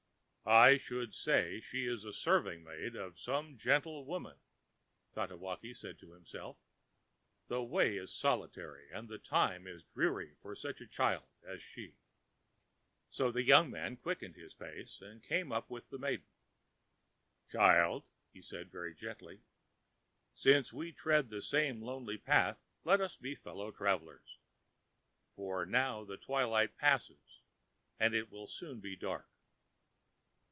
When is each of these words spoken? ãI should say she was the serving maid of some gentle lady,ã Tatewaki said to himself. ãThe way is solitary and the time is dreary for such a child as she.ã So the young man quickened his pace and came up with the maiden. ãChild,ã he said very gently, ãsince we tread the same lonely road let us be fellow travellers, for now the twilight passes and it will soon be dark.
ãI 0.43 0.77
should 0.77 1.13
say 1.13 1.61
she 1.61 1.87
was 1.87 2.01
the 2.03 2.11
serving 2.11 2.61
maid 2.63 2.93
of 2.93 3.17
some 3.17 3.55
gentle 3.55 4.03
lady,ã 4.05 4.35
Tatewaki 5.15 5.73
said 5.73 5.97
to 5.99 6.11
himself. 6.11 6.57
ãThe 7.49 7.65
way 7.69 7.95
is 7.95 8.11
solitary 8.11 8.89
and 8.91 9.07
the 9.07 9.19
time 9.19 9.65
is 9.65 9.85
dreary 9.93 10.35
for 10.41 10.53
such 10.53 10.81
a 10.81 10.87
child 10.87 11.23
as 11.47 11.61
she.ã 11.61 11.93
So 13.11 13.31
the 13.31 13.43
young 13.43 13.69
man 13.69 13.95
quickened 13.95 14.35
his 14.35 14.53
pace 14.53 14.99
and 14.99 15.23
came 15.23 15.53
up 15.53 15.69
with 15.69 15.89
the 15.89 15.99
maiden. 15.99 16.25
ãChild,ã 17.49 18.03
he 18.33 18.41
said 18.41 18.71
very 18.71 18.93
gently, 18.95 19.43
ãsince 20.35 20.73
we 20.73 20.91
tread 20.91 21.29
the 21.29 21.41
same 21.43 21.81
lonely 21.81 22.21
road 22.27 22.55
let 22.83 22.99
us 22.99 23.15
be 23.15 23.35
fellow 23.35 23.71
travellers, 23.71 24.39
for 25.33 25.65
now 25.65 26.03
the 26.03 26.17
twilight 26.17 26.75
passes 26.77 27.41
and 27.99 28.13
it 28.13 28.29
will 28.31 28.47
soon 28.47 28.81
be 28.81 28.97
dark. 28.97 29.27